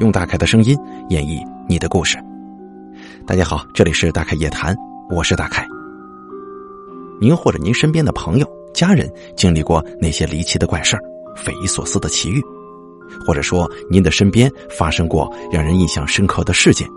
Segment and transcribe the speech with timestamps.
[0.00, 0.74] 用大凯的声音
[1.10, 2.16] 演绎你的故事。
[3.26, 4.74] 大家好，这里是大凯夜谈，
[5.10, 5.62] 我是大凯。
[7.20, 11.02] 您或者您身边的朋友、家人经历过那些离奇的怪事儿、
[11.36, 12.40] 匪夷所思的奇遇，
[13.26, 16.88] 或者说您的身边发生过让人印象深刻的事件，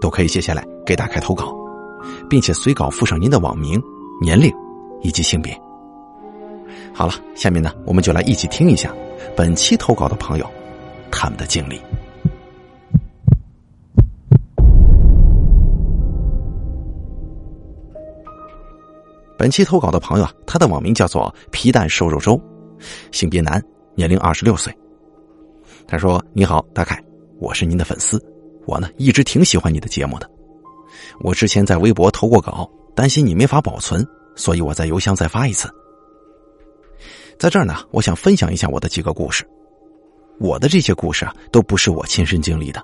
[0.00, 1.54] 都可以写下来给大凯投稿，
[2.30, 3.78] 并且随稿附上您的网名、
[4.22, 4.50] 年龄
[5.02, 5.54] 以及性别。
[6.94, 8.90] 好了，下面呢，我们就来一起听一下
[9.36, 10.46] 本期投稿的朋友
[11.10, 11.78] 他们的经历。
[19.38, 22.38] 本期投稿的朋友啊，他的网名叫做皮蛋瘦肉粥，
[23.12, 23.62] 性别男，
[23.94, 24.76] 年龄二十六岁。
[25.86, 27.00] 他说：“你好，大凯，
[27.38, 28.20] 我是您的粉丝，
[28.66, 30.28] 我呢一直挺喜欢你的节目的。
[31.20, 35.72] 我之前在微博投过稿，担心你没法保存，所以我在邮箱再发一次。
[37.38, 39.48] 在这儿呢，我想分享一下我的几个故事。
[40.40, 42.82] 我的这些故事啊，都不是我亲身经历的，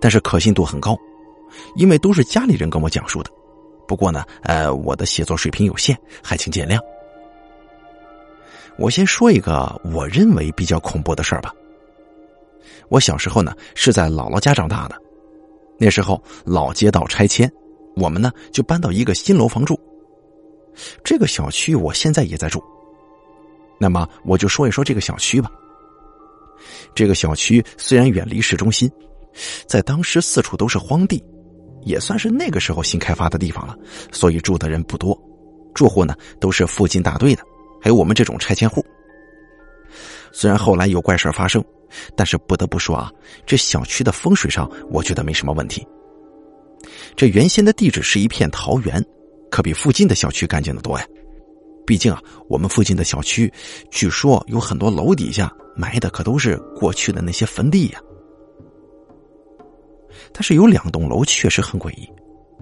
[0.00, 0.98] 但是可信度很高，
[1.76, 3.30] 因为都是家里人跟我讲述的。”
[3.86, 6.78] 不过呢，呃，我的写作水平有限，还请见谅。
[8.78, 11.52] 我先说一个我认为比较恐怖的事儿吧。
[12.88, 14.96] 我小时候呢是在姥姥家长大的，
[15.78, 17.50] 那时候老街道拆迁，
[17.96, 19.78] 我们呢就搬到一个新楼房住。
[21.04, 22.62] 这个小区我现在也在住。
[23.78, 25.50] 那么我就说一说这个小区吧。
[26.94, 28.90] 这个小区虽然远离市中心，
[29.66, 31.22] 在当时四处都是荒地。
[31.84, 33.76] 也算是那个时候新开发的地方了，
[34.10, 35.16] 所以住的人不多，
[35.74, 37.42] 住户呢都是附近大队的，
[37.80, 38.84] 还有我们这种拆迁户。
[40.32, 41.62] 虽然后来有怪事发生，
[42.16, 43.10] 但是不得不说啊，
[43.44, 45.86] 这小区的风水上我觉得没什么问题。
[47.14, 49.04] 这原先的地址是一片桃园，
[49.50, 51.06] 可比附近的小区干净的多呀。
[51.86, 53.52] 毕竟啊，我们附近的小区，
[53.90, 58.00] 据说有很多楼底下埋的可都是过去的那些坟地呀。
[60.32, 62.08] 但是有两栋楼确实很诡异。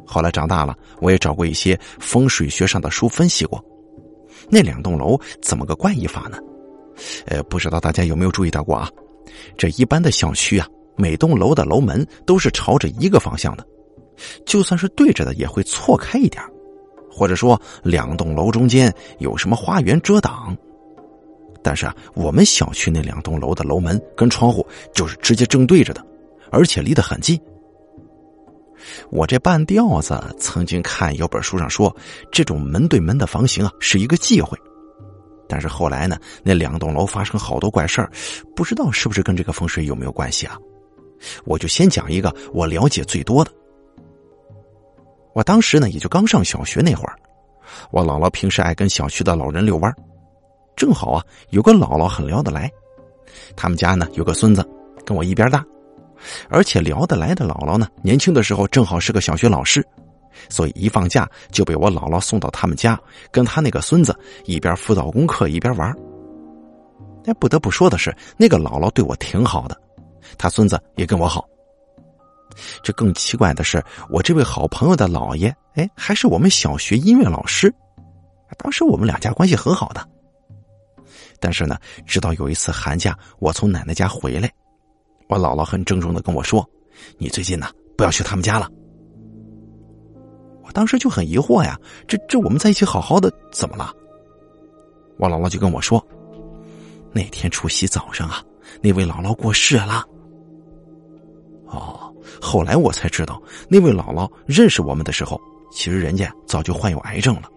[0.06, 3.64] 后来长大了，我也找过一些风水学上的书分析过，
[4.48, 6.38] 那两栋楼怎么个怪异法呢？
[7.26, 8.90] 呃，不知道大家有没有注意到过啊？
[9.56, 10.66] 这一般的小区啊，
[10.96, 13.64] 每栋楼的楼门都是朝着一个方向的，
[14.44, 16.42] 就算是对着的也会错开一点，
[17.10, 20.56] 或者说两栋楼中间有什么花园遮挡。
[21.62, 26.04] 但是啊，我们小区那两栋楼的楼门跟窗户就是直接正对着的，
[26.50, 27.40] 而且离得很近。
[29.10, 31.94] 我这半吊子曾经看有本书上说，
[32.32, 34.58] 这种门对门的房型啊是一个忌讳。
[35.48, 38.10] 但是后来呢，那两栋楼发生好多怪事儿，
[38.54, 40.56] 不知道是不是跟这个风水有没有关系啊？
[41.44, 43.50] 我就先讲一个我了解最多的。
[45.34, 47.16] 我当时呢也就刚上小学那会儿，
[47.90, 49.94] 我姥姥平时爱跟小区的老人遛弯
[50.76, 52.70] 正好啊有个姥姥很聊得来，
[53.56, 54.66] 他们家呢有个孙子
[55.04, 55.62] 跟我一边大。
[56.48, 59.86] 而且聊得来的姥姥呢，年轻的时候正好是个小学老师，
[60.48, 62.98] 所以一放假就被我姥姥送到他们家，
[63.30, 65.94] 跟他那个孙子一边辅导功课一边玩。
[67.22, 69.78] 但不得不说的是，那个姥姥对我挺好的，
[70.38, 71.46] 他孙子也跟我好。
[72.82, 77.72] 这更奇怪的是，我这位好朋友的姥爷，哎，还是我们小学音乐老师。
[78.58, 80.06] 当时我们两家关系很好的。
[81.38, 84.50] 但是呢，直到有一次寒假，我从奶奶家回来。
[85.30, 86.68] 我姥姥很郑重的跟我说
[87.16, 88.68] ：“你最近呢，不要去他们家了。”
[90.66, 93.94] 我当时就很疑惑呀，这这我们在一起好好的，怎么了？
[95.18, 96.04] 我姥姥就跟我说
[97.14, 98.42] ：“那天除夕早上啊，
[98.82, 100.04] 那位姥姥过世了。”
[101.70, 102.12] 哦，
[102.42, 107.48] 后来我才知道，那位姥姥认识我们的时候，其实人家早就患有癌症了，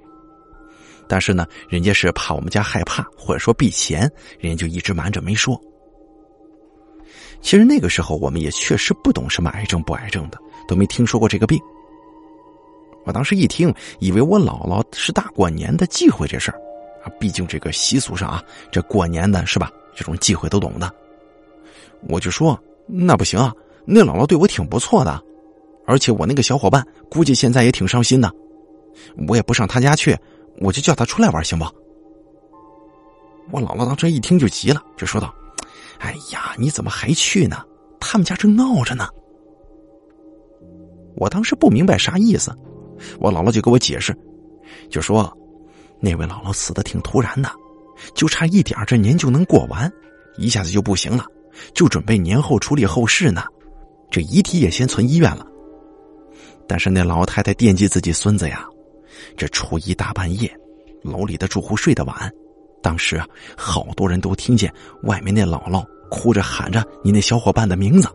[1.08, 4.02] 但是呢，人家是怕我们家害怕，或者说避嫌，
[4.40, 5.60] 人家就一直瞒着没说。
[7.44, 11.59] 其实那个时候，我们也确实不懂什么癌症不癌症的，都没听说过这个病。
[13.04, 16.58] 我当时一听，以为我姥姥是大过年的忌讳这事儿
[17.04, 19.70] 啊，毕竟这个习俗上啊，这过年的是吧？
[19.94, 20.90] 这种忌讳都懂的。
[22.07, 22.57] 我就说
[22.88, 23.54] 那不行啊，
[23.86, 25.22] 那姥姥对我挺不错的，
[25.86, 26.81] 而且我那个小伙伴
[27.12, 28.31] 估计现在也挺伤心的，
[29.28, 30.18] 我也不上他家去，
[30.62, 31.66] 我就叫他出来玩，行不？
[33.51, 35.36] 我姥姥当时一听就急了，就说道。
[36.04, 37.64] 哎呀，你怎么还去呢？
[37.98, 39.08] 他们家正闹着呢。
[41.16, 42.52] 我当时不明白啥意思，
[43.20, 44.14] 我姥姥就给我解释，
[44.90, 45.32] 就说
[46.02, 47.50] 那位姥姥死的挺突然的，
[48.14, 49.90] 就差一点这年就能过完，
[50.36, 51.26] 一下子就不行了，
[51.74, 53.44] 就准备年后处理后事呢。
[54.12, 55.48] 这遗体也先存医院了。
[56.68, 58.68] 但是那老太太惦记自己孙子呀，
[59.38, 60.54] 这初一大半夜，
[61.02, 62.30] 楼里的住户睡得晚，
[62.83, 63.25] 当时啊，
[63.57, 64.71] 好多人都听见
[65.03, 65.83] 外面那姥姥。
[66.12, 68.07] 哭着喊着你那小伙伴的名字，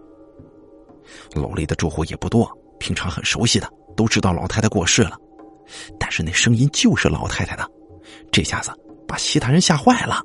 [1.35, 2.49] 楼里的住户也不多，
[2.79, 5.19] 平常很熟悉的，都知道老太太过世了。
[5.99, 7.69] 但是那声音就是老太太的，
[8.31, 8.71] 这下子
[9.05, 10.23] 把其他人吓坏了。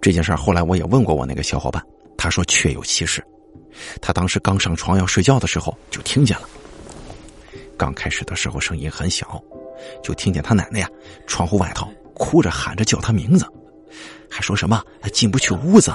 [0.00, 1.80] 这件事后来我也问过我那个小伙伴，
[2.18, 3.24] 他说确有其事。
[4.02, 6.48] 他当时刚上床要睡觉的时候就听见了。
[7.78, 9.40] 刚开始的时候声音很小，
[10.02, 10.88] 就听见他奶奶呀，
[11.26, 13.46] 窗户外头哭着喊着叫他名字，
[14.30, 14.82] 还说什么
[15.12, 15.92] 进不去屋子，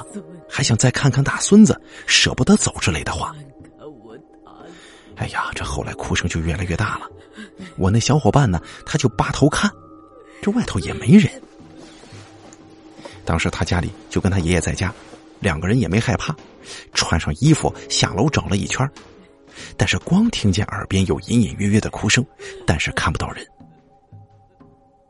[0.50, 3.36] 还想再看看大孙子，舍不得走之类的话。
[5.16, 7.10] 哎呀，这后来哭声就越来越大了。
[7.78, 9.70] 我那小伙伴呢，他就扒头看，
[10.42, 11.30] 这外头也没人。
[13.25, 14.94] 当时他家里就跟他爷爷在家，
[15.40, 16.36] 两个人也没害怕，
[16.94, 18.90] 穿上衣服下楼找了一圈，
[19.75, 22.25] 但是光听见耳边有隐隐约约的哭声，
[22.66, 23.46] 但是看不到人。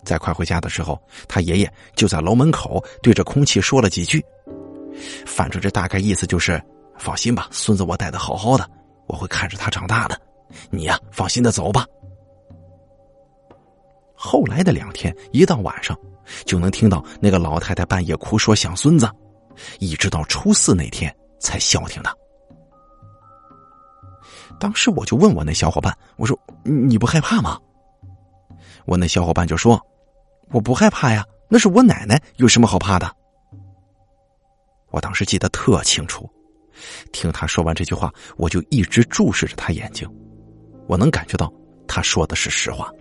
[0.03, 4.23] 在快回家的时候，他爷爷就在楼门口对着空气说了几句，
[5.25, 6.61] 反正这大概意思就是
[6.97, 8.69] 放心吧，孙子我带的好好的。
[9.07, 10.19] 我会看着他长大的，
[10.69, 11.85] 你呀，放心的走吧。
[14.13, 15.97] 后来的两天，一到晚上，
[16.45, 19.09] 就能听到那个老太太半夜哭说想孙子，
[19.79, 22.15] 一直到初四那天才消停的。
[24.59, 27.57] 当时我就问我那小伙伴，我说你不害怕吗？
[28.89, 29.79] 我那小伙伴就说，
[30.49, 33.07] 我不害怕呀，那是我奶奶，有什么好怕的？
[34.89, 36.27] 我当时记得特清楚。
[37.11, 40.09] 听他说完这句话，我就一直注视着他眼睛，
[40.87, 41.53] 我能感觉到
[41.87, 42.91] 他说的是实话。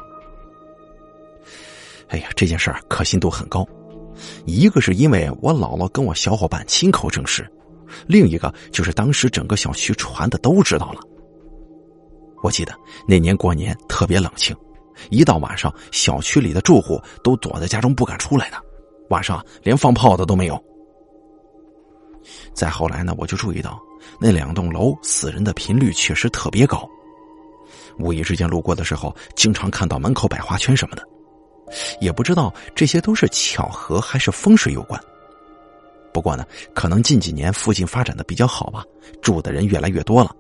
[2.09, 3.67] 哎呀，这件事儿可信度很高，
[4.45, 7.51] 一个是因为我姥姥跟我小伙伴亲口证实，
[8.07, 11.01] 另一个就是当时整个小区传的都知道了。
[12.43, 12.75] 我记得
[13.07, 14.55] 那年过年特别冷清，
[15.11, 18.57] 一到晚上，小区里的住户都躲在家中不敢出来的，
[19.11, 20.63] 晚上连放炮的都没有。
[22.53, 23.81] 再后来呢，我就注意到
[24.21, 26.89] 那两栋楼死人的频率确实特别高。
[27.99, 31.03] 无意之间路过的时候，经常看到门口摆花圈什么的，
[32.01, 35.01] 也不知道这些都是巧合还是风水有关。
[36.13, 38.85] 不过呢，可能近几年附近发展的比较好吧，
[39.23, 40.35] 住的人越来越多了，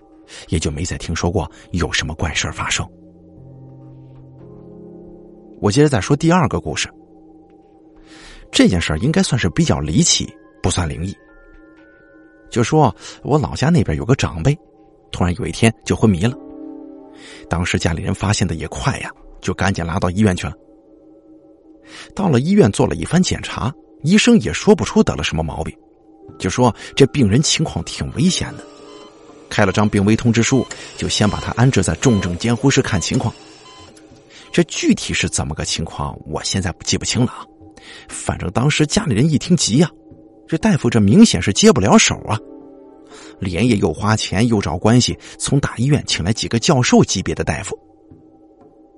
[0.49, 2.87] 也就没再听说过有什么怪事发生。
[5.61, 6.89] 我接着再说第二个故事。
[8.51, 10.33] 这件事应该算是比较离奇，
[10.63, 11.15] 不算灵异。
[12.51, 14.57] 就说我老家那边有个长辈，
[15.13, 16.35] 突然有一天就昏迷了。
[17.51, 19.11] 当时家里人发现的也快呀，
[19.41, 20.55] 就赶紧拉到医院去了。
[22.15, 23.73] 到了医院做了一番检查，
[24.03, 25.77] 医生也说不出得了什么毛病，
[26.39, 28.65] 就说这病人情况挺危险的，
[29.51, 30.67] 开了张病危通知书，
[30.97, 33.35] 就先把他安置在重症监护室看情况。
[34.53, 37.47] 这具体是怎么个情况，我现在记不清了啊。
[38.09, 39.91] 反正当时家里人一听急呀。
[40.47, 42.39] 这大夫这明显是接不了手啊！
[43.39, 47.79] 连夜又花钱又找关系，从大医院请来几个教授级别的大夫。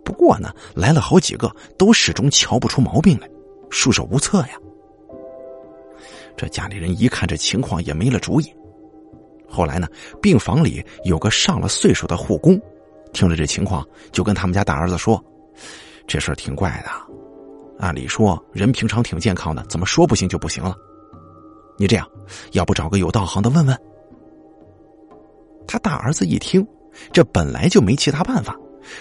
[0.04, 3.28] 不过呢，来了好几个，都始终瞧不出毛病来，
[3.68, 4.50] 束手无策呀。
[6.36, 8.46] 这家里人一看这情况，也没了主意。
[9.48, 9.88] 后来呢，
[10.22, 12.60] 病房里有个上了岁数的护工，
[13.12, 15.22] 听了这情况，就跟他们家大儿子说
[16.06, 16.90] ：“这事儿挺怪的，
[17.78, 20.76] 按理说人平常挺健康的，怎么说不行就不行了？”
[21.78, 22.06] 你这样，
[22.52, 23.78] 要不找个有道行的问问？
[25.66, 26.66] 他大儿子一听，
[27.12, 28.54] 这本来就没其他办法，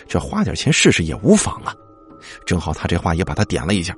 [0.07, 1.73] 这花点钱试试也无妨啊。
[2.45, 3.95] 正好他这话也把他点了一下，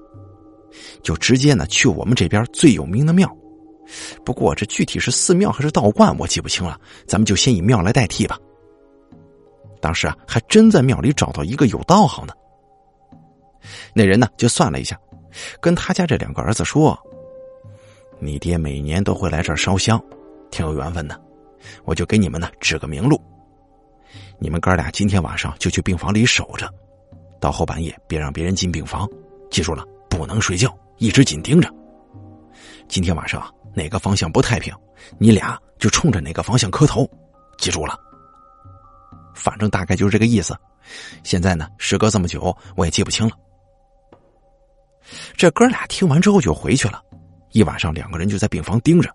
[1.04, 3.30] 就直接呢去我们这边最有名的庙。
[4.24, 6.80] 不过这具体是寺庙还是道观，我记不清了。
[7.06, 8.38] 咱们就先以庙来代替吧。
[9.82, 12.36] 当时啊，还真在庙里找到一个有道行的。
[13.94, 15.00] 那人呢，就算了一下，
[15.60, 16.98] 跟他家这两个儿子说。
[18.20, 20.00] 你爹每年都会来这儿烧香，
[20.52, 21.20] 挺有缘分的，
[21.86, 23.20] 我就给你们呢指个明路。
[24.38, 26.72] 你们哥俩今天晚上就去病房里守着，
[27.40, 29.10] 到后半夜别让别人进病房，
[29.50, 31.68] 记住了，不能睡觉，一直紧盯着。
[32.88, 34.72] 今天晚上啊，哪个方向不太平，
[35.18, 37.10] 你俩就冲着哪个方向磕头，
[37.58, 37.98] 记住了。
[39.34, 40.56] 反正大概就是这个意思。
[41.24, 43.34] 现在呢，时隔这么久，我也记不清了。
[45.36, 47.02] 这哥俩听完之后就回去了。
[47.52, 49.10] 一晚上，两个人就在病房盯着，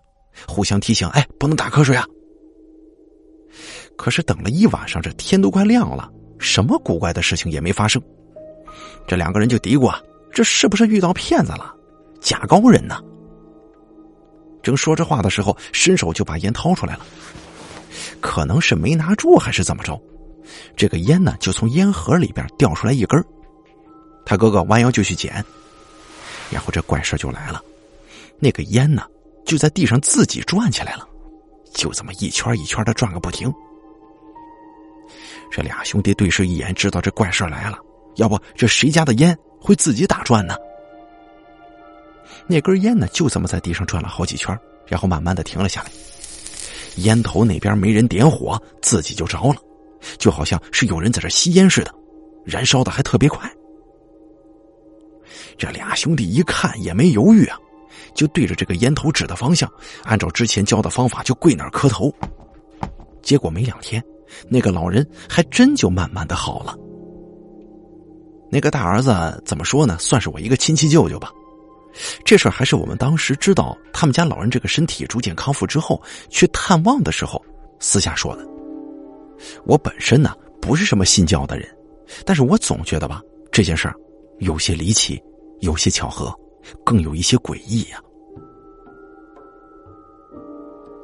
[0.47, 2.05] 互相提醒：“哎，不能打瞌睡啊！”
[3.97, 8.01] 可是等了一晚上，这天都快亮了，什么古怪的事情也没发生。
[9.07, 9.99] 这两个人就嘀咕：“啊，
[10.31, 11.73] 这是不是遇到骗子了？
[12.21, 13.01] 假高人呢？”
[14.61, 17.05] 正说着话的时候，伸手就把烟掏出来了，
[18.19, 19.99] 可能是没拿住还是怎么着，
[20.75, 23.23] 这个烟呢就从烟盒里边掉出来一根
[24.25, 25.43] 他哥哥弯腰就去捡，
[26.51, 27.61] 然后这怪事就来了。
[28.39, 29.03] 那个烟呢，
[29.45, 31.07] 就在地上自己转起来了，
[31.73, 33.53] 就这么一圈一圈的转个不停。
[35.49, 37.77] 这俩兄弟对视一眼，知道这怪事来了。
[38.17, 40.55] 要不这谁家的烟会自己打转呢？
[42.47, 45.91] 那根烟呢，就这么在地上转了好几圈，然后慢慢的停了下来。
[46.97, 49.61] 烟头那边没人点火，自己就着了，
[50.17, 51.93] 就好像是有人在这吸烟似的，
[52.43, 53.49] 燃烧的还特别快。
[55.57, 57.57] 这俩兄弟一看也没犹豫啊，
[58.13, 59.71] 就对着这个烟头指的方向，
[60.03, 62.13] 按照之前教的方法就跪那儿磕头。
[63.21, 64.03] 结果没两天，
[64.49, 66.75] 那个老人还真就慢慢的好了。
[68.49, 69.97] 那个大儿子怎么说呢？
[69.99, 71.29] 算是我一个亲戚舅舅吧。
[72.23, 77.43] 这事儿还是我们当时知道他们家老人这个身体逐渐康复之后去探望的时候
[77.79, 78.47] 私下说的。
[79.65, 81.67] 我本身呢不是什么信教的人，
[82.23, 83.95] 但是我总觉得吧这件事儿
[84.39, 85.21] 有些离奇，
[85.59, 86.33] 有些巧合，
[86.83, 87.99] 更有一些诡异呀。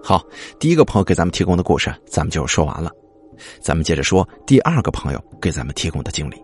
[0.04, 0.22] 好，
[0.60, 2.92] 第一个朋友给咱们提供的故事咱们就说完了，
[3.62, 6.36] 咱们接着说第二个朋友给咱们提供的经历。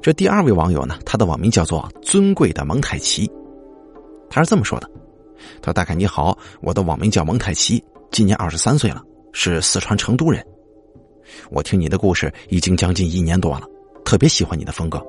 [0.00, 3.30] 这第二位网友呢，他的网名叫做“尊贵的蒙太奇”，
[4.30, 4.88] 他是这么说的
[5.60, 10.44] ：“他说大概你好，我的网名叫蒙太奇，今年二十三岁了，是四川成都人。
[11.50, 13.66] 我听你的故事已经将近一年多了，
[14.06, 15.04] 特别喜欢你的风格，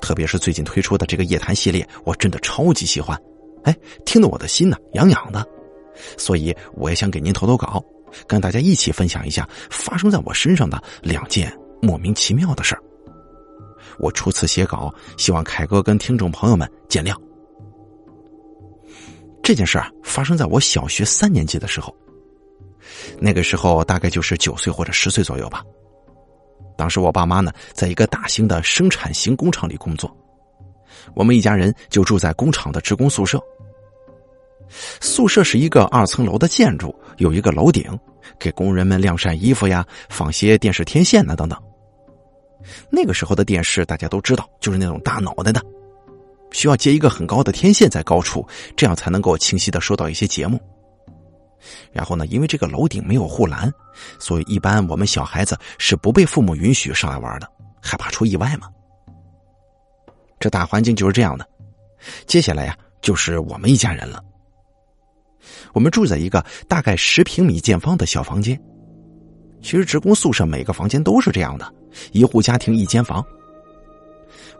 [0.00, 3.16] 特别是最近推出的这个夜谈系列，我真的超级喜欢。
[3.62, 5.46] 哎，听得我的心呢痒痒的，
[6.16, 7.82] 所以我也想给您投投稿，
[8.26, 12.82] 跟大家一起分享一下发生在我身上的两件莫名其妙的事儿。”
[14.00, 17.14] 我初次写稿，希望凯哥跟听众朋友们见谅。
[19.44, 21.94] 这件事啊，发生在我小学三年级的时候，
[23.20, 25.62] 那个时候大概就是九岁或者十岁左右吧。
[26.78, 30.16] 当时我爸妈呢，在一个大型的生产型工厂里工作，
[31.12, 33.42] 我们一家人就住在工厂的职工宿舍。
[35.00, 37.84] 宿舍是一个二层楼的建筑，有一个楼顶，
[38.38, 41.60] 给工人们晾晒衣服呀，放些电视天线呐等等。
[42.88, 45.60] 那个时候的电视大家都知道，就是那种大脑袋的，
[46.52, 50.60] 需要接一个很高的天线在高处，这样才能够清晰的收到一些节目。
[51.92, 53.72] 然后呢，因为这个楼顶没有护栏，
[54.18, 57.50] 所以一般我们小孩子是不被父母允许上来玩的，
[57.80, 58.68] 害怕出意外嘛。
[60.40, 61.48] 这大环境就是这样的。
[62.26, 64.22] 接下来呀，就是我们一家人了。
[65.72, 68.60] 我们住在一个大概十平米见方的小房间。
[69.60, 71.74] 其实职工宿舍每个房间都是这样的。
[72.12, 73.24] 一户家庭一间房，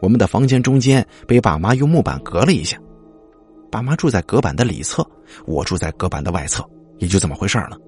[0.00, 2.76] 我们的房间中间被爸妈用木板隔了一下，
[3.70, 5.08] 爸妈住在隔板的里侧，
[5.46, 7.78] 我住在隔板的外侧，也就这么回事了。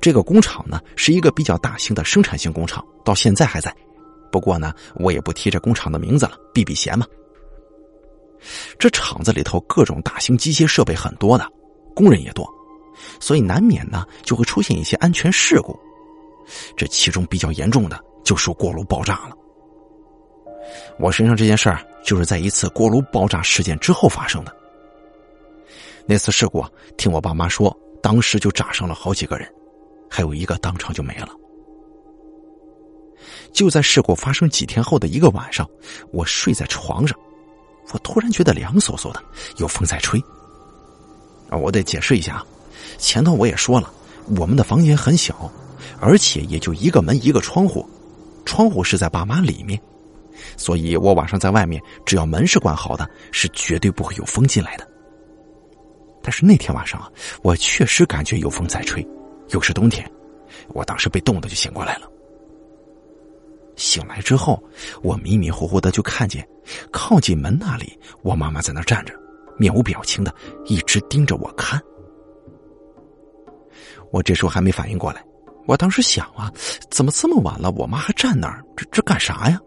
[0.00, 3.74] 这个工厂呢是一个比较大型的生产性工厂，到现在还在。
[4.32, 7.06] 不过呢，我也不提这工厂的名字了，避避嫌嘛。
[8.78, 11.46] 这厂子里头各种大型机械设备很多的，
[11.94, 12.48] 工人也多，
[13.20, 15.78] 所以难免呢就会出现一些安全事故。
[16.76, 19.36] 这其中比较严重的就是锅炉爆炸了。
[20.98, 24.56] 我身上这件事儿就是在一次锅炉爆炸事件之后发生的。
[26.10, 29.48] 那次事故啊，听我爸妈说，当时就炸伤了好几个人，
[30.10, 31.28] 还有一个当场就没了。
[33.52, 35.64] 就在事故发生几天后的一个晚上，
[36.12, 37.16] 我睡在床上，
[37.92, 39.22] 我突然觉得凉飕飕的，
[39.58, 40.20] 有风在吹。
[41.48, 42.46] 啊，我得解释一下啊，
[42.98, 43.88] 前头我也说了，
[44.36, 45.48] 我们的房间很小。
[46.00, 47.88] 而且也就一个门一个窗户，
[48.44, 49.80] 窗户是在爸妈里面，
[50.56, 54.90] 所以我晚上在外面，只要门是关好的，是绝对不会有风进来的。
[56.22, 57.10] 但是那天晚上啊，
[57.42, 59.06] 我确实感觉有风在吹，
[59.50, 60.08] 又是冬天，
[60.68, 62.10] 我当时被冻的就醒过来了。
[63.76, 64.62] 醒来之后，
[65.02, 66.46] 我迷迷糊糊的就看见，
[66.90, 69.14] 靠近门那里，我妈妈在那站着，
[69.56, 70.34] 面无表情的
[70.66, 71.80] 一直盯着我看。
[74.10, 75.24] 我这时候还没反应过来。
[75.66, 76.52] 我当时想啊，
[76.90, 79.58] 怎么这么晚了，我妈还站那儿，这这干啥呀？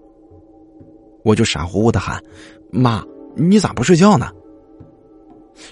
[1.23, 2.21] 我就傻乎乎的喊
[2.69, 3.01] ：“妈，
[3.35, 4.29] 你咋不睡觉呢？”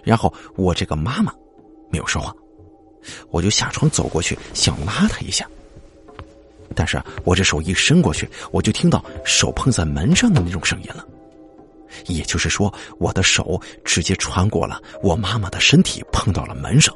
[0.03, 1.33] 然后我这个妈妈
[1.89, 2.33] 没有说话，
[3.29, 5.47] 我就下床走过去想拉她一下，
[6.75, 11.05] 但是我这手一伸过去，我就听到手碰在门上的那种声音了，
[12.07, 16.95] 也就是说，我的手直接穿过了我妈妈的身体，碰到了门上。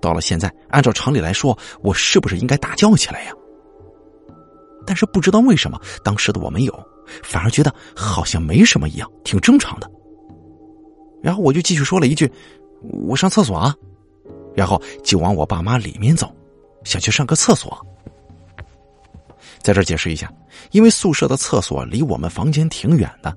[0.00, 3.32] 到了现在，按照常理来说，我是不是应该大叫起来呀？
[4.84, 6.86] 但是不知道为什么，当时的我没有，
[7.22, 9.88] 反而觉得好像没什么一样，挺正常的。
[11.22, 12.30] 然后我就继续说了一句
[13.06, 13.74] ：“我上厕所啊。”
[14.54, 16.30] 然后就往我爸妈里面走，
[16.84, 17.74] 想去上个厕所。
[19.62, 20.30] 在这解释一下，
[20.72, 23.34] 因为宿舍的厕所离我们房间挺远的，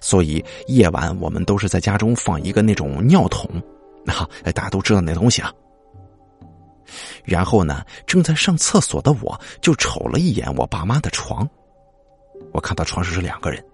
[0.00, 3.50] 所以夜晚我们都是在家中放一个那种尿桶。
[4.04, 4.14] 那
[4.52, 5.52] 大家都知道那东西啊。
[7.24, 11.48] 然后呢，正在上厕所的我就瞅了一眼我爸妈的床，
[12.52, 13.64] 我看到床上是两个人，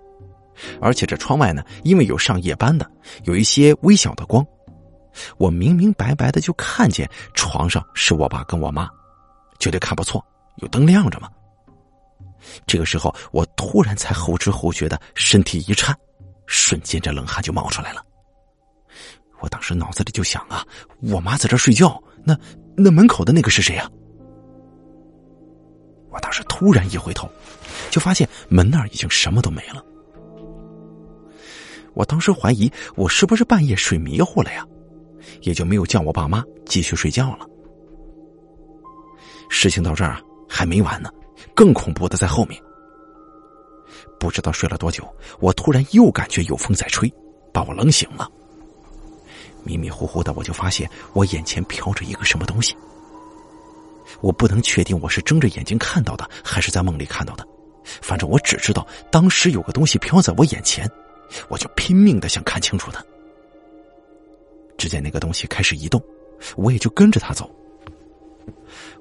[0.81, 2.91] 而且这窗外呢，因为有上夜班的，
[3.25, 4.45] 有一些微小的光，
[5.39, 8.89] 我明明白白的就看见床上是我爸跟我妈，
[9.59, 10.25] 绝对看不错，
[10.57, 11.29] 有灯亮着嘛。
[12.67, 15.95] 这个时候，我突然才后知后觉的身体一颤，
[16.47, 18.03] 瞬间这冷汗就冒出来了。
[19.41, 20.65] 我当时脑子里就想啊，
[21.01, 22.39] 我妈在这睡觉，那
[22.77, 23.89] 那门口的那个是谁呀？
[26.11, 27.31] 我当时突然一回头，
[27.91, 29.85] 就发现门那儿已经什么都没了。
[31.95, 34.65] 我当时怀疑我是不是半夜睡迷糊了呀，
[35.43, 37.47] 也就没有叫我爸妈继续睡觉了。
[39.49, 41.11] 事情到这儿还没完呢。
[41.55, 42.61] 更恐怖的在后面，
[44.19, 45.07] 不知道睡了多久，
[45.41, 47.13] 我突然又感觉有风在吹，
[47.53, 48.31] 把我冷醒了。
[49.65, 52.75] 迷迷糊糊的，我就发现我眼前飘着一个什么东西。
[54.21, 57.47] 我不能确定我是睁着眼睛看到的，还是在梦里看到的。
[57.83, 60.89] 反正我只知道当时有个东西飘在我眼前，
[61.49, 63.05] 我就拼命的想看清楚它。
[64.77, 66.03] 只见那个东西开始移动，
[66.57, 67.51] 我也就跟着它走。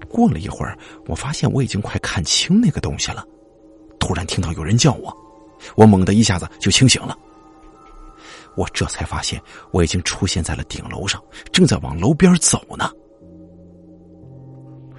[0.07, 3.25] 过了一会儿，我发现我已经快看清那个东西了。
[4.00, 5.15] 突然听到有人叫我，
[5.75, 7.17] 我猛地一下子就清醒了。
[8.55, 12.91] 我这才发现我已经出现在了顶楼上，正在往楼边走呢。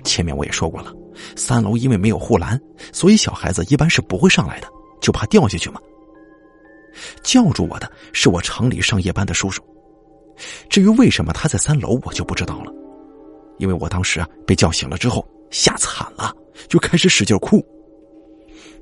[0.04, 0.94] 前面我也说过了，
[1.36, 2.58] 三楼因为没有护栏，
[2.92, 4.68] 所以小孩子一般是不会上来的，
[5.02, 5.80] 就怕掉下去嘛。
[7.22, 9.62] 叫住我的是我厂里上夜班的叔叔。
[10.68, 12.72] 至于为什么他在三楼，我就不知道了。
[13.58, 16.34] 因为我当时啊被叫醒了之后吓惨了，
[16.68, 17.62] 就开始使劲哭。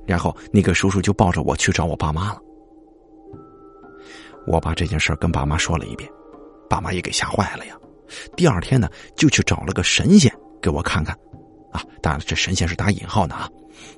[0.06, 2.40] 然后那个叔叔就抱着我去找我爸妈了。
[4.46, 6.08] 我把这件事跟爸妈说了一遍，
[6.70, 7.76] 爸妈也给吓坏了呀。
[8.36, 11.14] 第二天呢，就去找了个神仙给我看看。
[11.72, 13.50] 啊，当然这神仙是打引号的啊。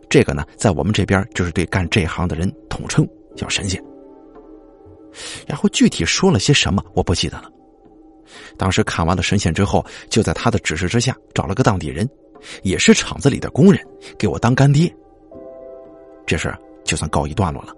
[0.08, 3.80] 这个呢，在我们这边就是对干这行的人统称叫神仙。
[5.46, 7.50] 然后具体说了些什么，我不记得了。
[8.56, 12.08] 当时看完了神仙之后，就在他的指示之下找了个当地人，
[12.62, 13.84] 也是厂子里的工人，
[14.18, 14.94] 给我当干爹。
[16.26, 17.74] 这事就算告一段落了。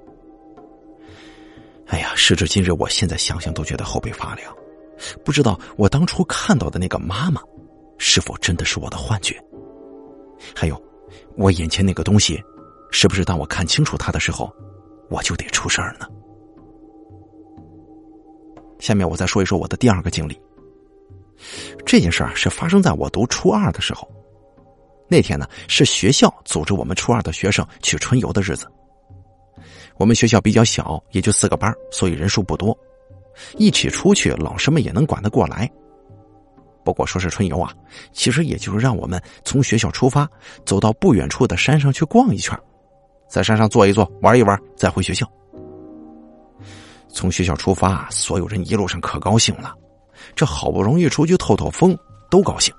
[1.87, 4.55] 哎呀，时至今日，我现在想想都觉得后背发凉。
[5.25, 7.41] 不知道我当初看到的那个妈妈，
[7.99, 9.43] 是否真的是我的幻觉？
[10.55, 10.83] 还有，
[11.37, 12.43] 我眼前那个东西，
[12.91, 14.55] 是不是当我看清楚它的时候，
[15.09, 16.07] 我就得出事儿呢？
[18.83, 20.37] 下面我再说一说我的第二个经历。
[21.87, 24.11] 这件事儿是发生在我读初二的时候。
[25.09, 28.67] 那天呢是学校组织我们初二的学生去春游的日子。
[29.99, 32.77] 我们学校比较小，也就四个班，所以人数不多，
[33.57, 35.71] 一起出去老师们也能管得过来。
[36.85, 37.73] 不过说是春游啊，
[38.13, 40.29] 其实也就是让我们从学校出发，
[40.67, 42.59] 走到不远处的山上去逛一圈，
[43.29, 45.25] 在山上坐一坐，玩一玩，再回学校。
[47.13, 49.75] 从学校出发，所有人一路上可高兴了。
[50.35, 51.97] 这好不容易出去透透风，
[52.31, 52.75] 都高兴。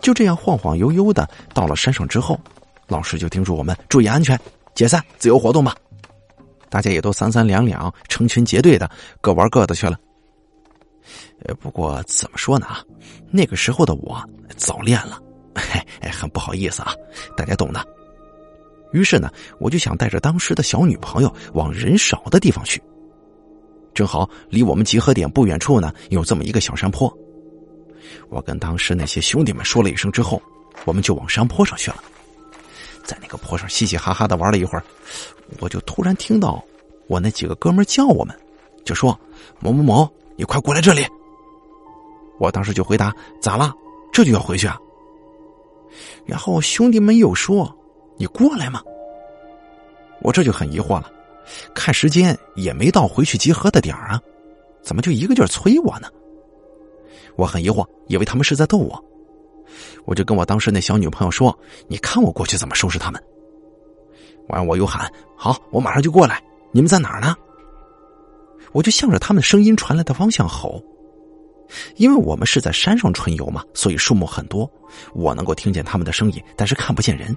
[0.00, 2.38] 就这样晃晃悠悠的到了山上之后，
[2.86, 4.38] 老师就叮嘱我们注意安全，
[4.74, 5.74] 解散，自由活动吧。
[6.68, 9.98] 大家也都三三两两、成群结队的各玩各的去了。
[11.60, 12.82] 不过怎么说呢啊，
[13.30, 14.22] 那个时候的我
[14.56, 15.20] 早恋了，
[16.00, 16.92] 哎，很不好意思啊，
[17.36, 17.86] 大家懂的。
[18.94, 19.28] 于是呢，
[19.58, 22.80] 我就想带着当时的小女朋友往人少的地方去。
[23.92, 27.12] 正好离我们集合点不远处呢，有这么一个小山坡。
[28.28, 30.40] 我跟当时那些兄弟们说了一声之后，
[30.84, 31.96] 我们就往山坡上去了。
[33.02, 34.84] 在那个坡上嘻嘻哈哈的玩了一会儿，
[35.58, 36.64] 我就突然听到
[37.08, 38.34] 我那几个哥们叫我们，
[38.84, 39.18] 就说
[39.58, 41.04] ：“某某某，你快过来这里。”
[42.38, 43.74] 我当时就回答：“咋了？
[44.12, 44.78] 这就要回去啊？”
[46.24, 47.76] 然后兄弟们又说。
[48.16, 48.82] 你过来嘛！
[50.20, 51.10] 我这就很疑惑了，
[51.74, 54.20] 看时间也没到回去集合的点儿啊，
[54.82, 56.08] 怎么就一个劲儿催我呢？
[57.36, 59.04] 我很疑惑，以为他们是在逗我，
[60.04, 61.56] 我就跟我当时那小女朋友说
[61.88, 63.22] ：“你看我过去怎么收拾他们。”
[64.48, 67.36] 完，我又喊：“好，我马上就过来。”你们在哪儿呢？
[68.72, 70.82] 我就向着他们声音传来的方向吼，
[71.96, 74.68] 因为我们是在山上春游嘛，所以树木很多，
[75.12, 77.36] 我能够听见他们的声音，但是看不见人。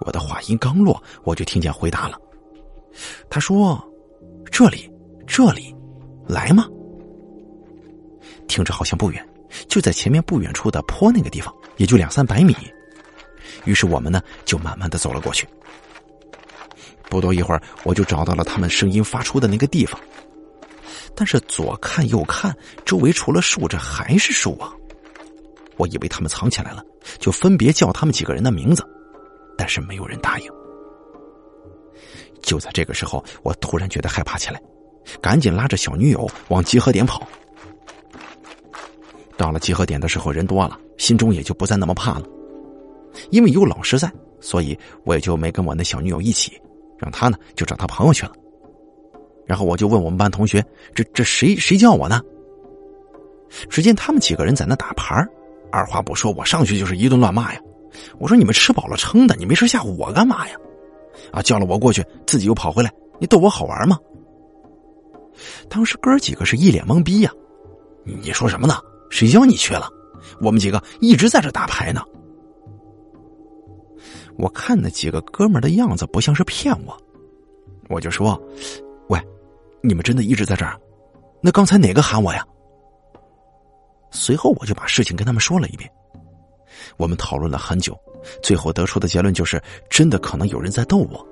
[0.00, 2.18] 我的话音刚落，我就听见回答了。
[3.28, 3.82] 他说
[4.50, 4.90] ：“这里，
[5.26, 5.74] 这里，
[6.26, 6.68] 来吗？”
[8.46, 9.26] 听着好像不远，
[9.68, 12.54] 就在前面不远处的坡那个地方，也就两三百米。
[13.64, 15.48] 于是我们呢，就慢慢的走了过去。
[17.08, 19.98] 不多一会儿，我就找到了他们声音发出的那个地方。
[21.14, 22.54] 但是左看右看，
[22.84, 24.72] 周围除了树，这还是树啊！
[25.76, 26.84] 我以为他们藏起来了，
[27.18, 28.84] 就分别叫他们几个人的名字，
[29.56, 30.50] 但是没有人答应。
[32.42, 34.60] 就在这个时候，我突然觉得害怕起来，
[35.20, 37.26] 赶紧拉着小女友往集合点跑。
[39.36, 42.26] 到了集合点的时候，人多了，心中也就不再那么怕了，
[43.30, 46.60] 因为有老师在，所以我也就没跟我那小女友一起，
[46.98, 48.32] 让她呢就找她朋友去了。
[49.46, 50.64] 然后我就问我们班同学
[50.94, 52.20] ：“这这谁谁叫我呢？”
[53.68, 55.26] 只见他们几个人在那打牌，
[55.70, 57.60] 二话不说，我上去就是一顿乱骂呀。
[58.18, 60.56] 我说：“你们吃饱了撑的，你没事吓唬我干嘛呀？”
[61.32, 61.40] 啊！
[61.40, 63.98] 叫了我过去，自己又跑回来，你逗我好玩吗？
[65.68, 67.30] 当时哥几个是一脸懵逼呀！
[68.04, 68.78] 你说什么呢？
[69.10, 69.88] 谁叫你去了？
[70.40, 72.02] 我们几个一直在这打牌呢。
[74.36, 76.96] 我看那几个哥们的样子不像是骗我，
[77.88, 78.40] 我就说
[79.08, 79.20] ：“喂，
[79.82, 80.76] 你们真的一直在这儿？
[81.40, 82.44] 那刚才哪个喊我呀？”
[84.10, 85.88] 随后我就把事情跟他们说了一遍。
[86.96, 87.98] 我们讨论了很久。
[88.42, 91.26] 最后得出的结论就是，真的可能有人在逗我。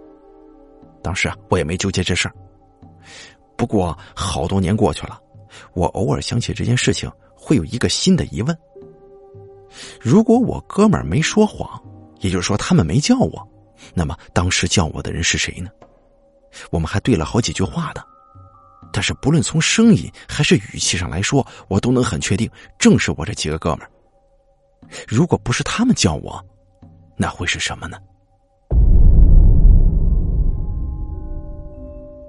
[1.03, 2.35] 当时啊，我也没纠结这事儿。
[3.57, 5.19] 不过好多年过去了，
[5.73, 8.57] 我偶尔想起这件事情，会有一个新的疑问：
[10.01, 11.83] 如果我哥们儿没说谎，
[12.21, 13.49] 也就是说他们没叫我，
[13.95, 15.71] 那么当时叫我的人是谁呢？
[16.71, 18.05] 我们还对了好几句话的，
[18.93, 23.91] 但是不论从声音还是语气上来说，我都能很确定，正是我这几个哥们儿。
[25.09, 26.43] 如果不是他们叫我，
[27.17, 27.97] 那会是什么呢？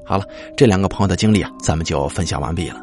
[0.05, 0.25] 好了，
[0.57, 2.81] 这两个朋友的经历啊，咱们就分享完毕了。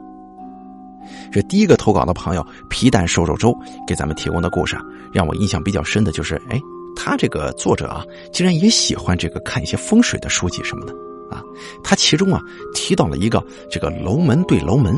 [1.31, 6.61] 这第一个投稿的朋友皮蛋瘦肉粥给咱们提供的故事啊，让我印象比较深的就是，哎，
[6.97, 10.93] 他这个作者啊，竟然也喜欢这个看一些风水的书籍什么的
[11.31, 11.43] 啊。
[11.85, 12.41] 他其中啊
[12.75, 14.97] 提到了一个这个楼门对楼门。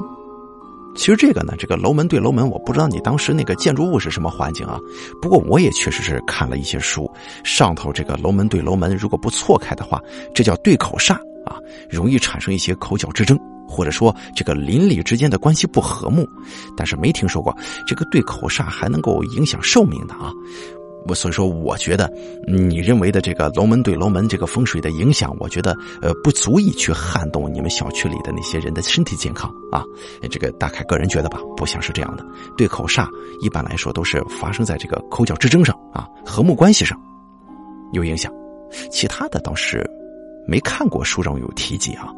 [0.94, 4.78] 其实这个呢，这个楼门对楼门，我不知道你当时那个建筑物是什么环境啊。
[5.20, 7.11] 不过我也确实是看了一些书，
[7.44, 10.00] 上头这个楼门对楼门，如果不错开的话，
[10.35, 11.57] 这叫对口煞啊，
[11.90, 16.28] 容易产生一些口角之争，或者说这个邻里之间的关系不和睦。
[16.76, 20.31] 但是没听说过这个对口煞还能够影响寿命的啊。
[21.07, 22.11] 我所以说，我觉得
[22.47, 29.85] 你认为的这个楼门对楼门这个风水的影响，我觉得呃不足以去撼动你们小区里的那些人的身体健康啊。
[30.31, 32.25] 这个大概个人觉得吧，不像是这样的。
[32.57, 33.09] 对口煞
[33.41, 36.99] 一般来说都是发生在这个口角之争上啊，和睦关系上
[37.93, 38.33] 有影响，
[38.91, 39.88] 其他的倒是
[40.47, 42.09] 没看过书上有提及啊。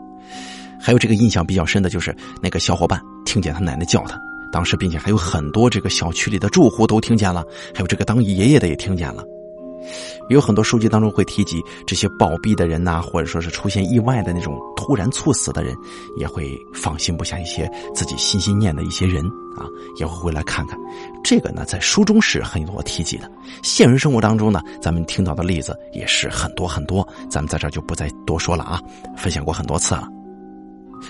[0.81, 4.21] 还有这个印象比较深的就是那个小伙伴听见他奶奶叫他。
[4.55, 9.25] 当时，并且还有很多这个小区里的住户都听见了，还有这个当爷爷的也听见了。
[10.31, 15.75] 有很多书籍当中会提及这些暴毙的人呐，或者说是出现意外的那种突然猝死的人，
[16.17, 19.25] 也会放心不下一些自己心心念的一些人
[19.59, 19.67] 啊，
[19.99, 20.79] 也会回来看看。
[21.25, 23.29] 这个呢，在书中是很多提及的，
[23.65, 28.81] 现实生活当中呢，咱们听到的例子也是很多很多，咱们在这就不再多说了啊，
[29.17, 30.09] 分享过很多次了。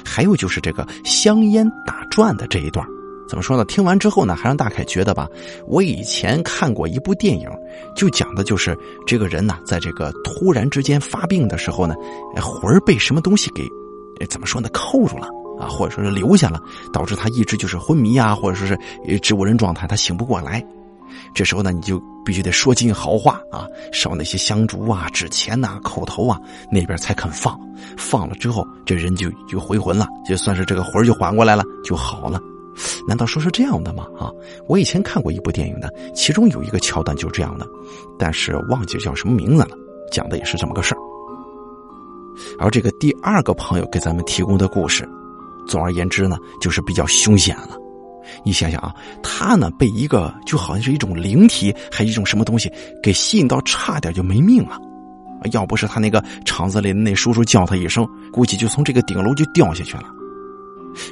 [0.02, 2.84] 还有就是这个香烟打转的这一段。
[3.28, 3.64] 怎么说呢？
[3.64, 5.28] 听完之后呢，还让大凯觉得吧，
[5.66, 7.48] 我以前看过一部电影，
[7.96, 11.94] 就讲的就是这个人呢，在这个突然之间发病的时候呢，
[12.36, 13.66] 魂儿被什么东西给，
[14.26, 15.26] 怎么说呢，扣住了
[15.58, 16.60] 啊，或者说是留下了，
[16.92, 20.64] 导致他一直就是昏迷啊，或者说是植物人状态，他醒不过来。
[21.32, 26.38] 这时候呢，你就必须得说尽好话啊，烧那些香烛啊、纸钱呐、口头啊，
[26.70, 27.58] 那边才肯放。
[27.96, 32.40] 放了之后，这人就就回魂了，就算是这个魂儿就缓过来了，就好了。
[33.06, 34.06] 难道说是这样的吗？
[34.18, 34.30] 啊，
[34.66, 37.66] 我以前看过一部电影呢，其中有一个桥段就是这样的，
[38.18, 39.70] 但是忘记叫什么名字了，
[40.10, 40.98] 讲的也是这么个事儿。
[42.58, 45.08] 而这个第二个朋友给咱们提供的故事，
[45.68, 47.76] 总而言之呢，就是比较凶险了。
[48.44, 54.78] 你想想啊，他呢被一个就好像是一种灵体，还一种什么东西给吸引到，差点就没命了。
[55.52, 60.04] 要不是他那个厂子里的那叔叔叫他一声，估计就从这个顶楼就掉下去了。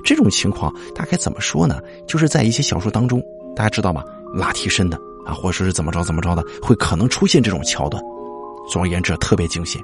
[0.04, 1.80] 这种情况大概怎么说呢？
[2.06, 3.22] 就是在一些小说当中，
[3.54, 4.04] 大家知道吧？
[4.34, 8.02] 拉替身的啊，或者说是怎么着怎么着的，会可能出现这种桥段。
[8.70, 9.82] 总而言之，特别惊险。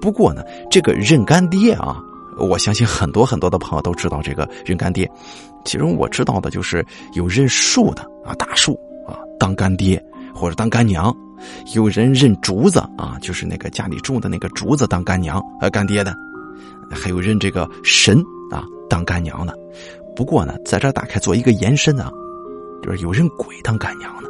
[0.00, 2.02] 不过呢，这个认干爹啊，
[2.38, 5.10] 我相信很多很多的朋友都知道这个认干爹。
[5.64, 8.72] 其中我知道的就是有认树的啊，大树
[9.06, 10.02] 啊当干爹
[10.34, 11.12] 或者当干娘；
[11.74, 16.12] 有人认竹子啊，就是那个家里种的那个竹子当干娘呃干爹的；
[16.90, 18.64] 还有认这个神啊。
[18.88, 19.56] 当干娘的，
[20.16, 22.10] 不过呢，在这打开做一个延伸啊，
[22.82, 24.28] 就是有认鬼当干娘的，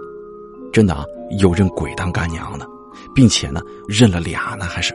[0.71, 1.03] 真的啊，
[1.39, 2.69] 有认鬼当干娘的，
[3.15, 4.93] 并且呢，认了俩呢，还是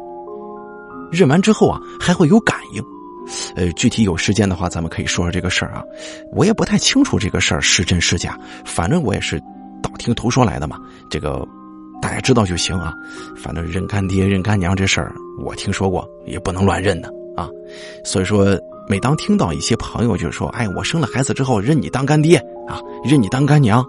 [1.11, 2.83] 认完之后啊，还会有感应，
[3.55, 5.83] 呃，具体有时间的话，咱们可以说说这个事儿啊。
[6.31, 9.39] 我也不太清楚这个事儿是真是假，反正我也是
[9.81, 10.79] 道听途说来的嘛。
[11.09, 11.43] 这个
[11.99, 12.93] 大家知道就行啊。
[13.35, 15.11] 反正认干爹认干娘这事儿，
[15.43, 17.49] 我听说过，也不能乱认的啊。
[18.03, 18.55] 所以说，
[18.87, 23.85] 每当听到一些朋友就说：“哎，我生了孩子之后认你当干爹啊，认你当干娘。”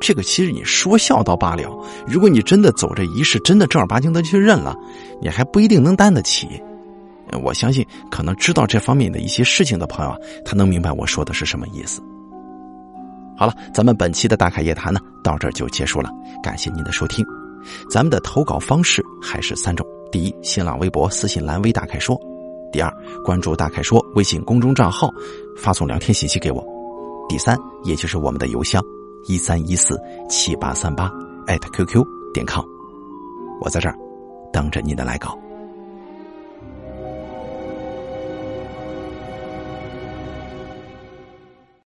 [0.00, 1.74] 这个其实你说笑倒罢了，
[2.06, 4.76] 如果你真的走这仪式，真的正儿八经的去认了，
[5.20, 6.46] 你还不一定能担得起。
[7.42, 10.14] 我相信，可能知道这方面的一些事情的朋友，
[10.44, 12.00] 他能明白我说的是什么意思。
[13.36, 16.10] 好了，咱们本期的大凯夜谈呢，到这儿就结束了。
[16.42, 17.26] 感谢您的收听。
[17.90, 22.16] 咱们的投稿方式还是三种：第一，新浪微博私信蓝微大凯说；
[22.76, 25.08] 第二，关注大凯说微信公众账号，
[25.56, 26.62] 发送聊天信息给我；
[27.26, 28.84] 第三，也就是我们的邮箱
[29.24, 31.10] 一三一四七八三八
[31.46, 32.62] 艾特 QQ 点 com，
[33.62, 33.96] 我在这儿
[34.52, 35.38] 等着您的来稿。